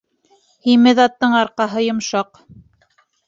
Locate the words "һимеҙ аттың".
0.67-1.35